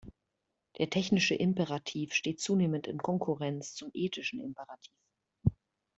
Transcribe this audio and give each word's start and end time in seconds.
Der 0.79 0.89
technische 0.89 1.35
Imperativ 1.35 2.15
steht 2.15 2.39
zunehmend 2.41 2.87
in 2.87 2.97
Konkurrenz 2.97 3.75
zum 3.75 3.91
ethischen 3.93 4.39
Imperativ. 4.39 4.95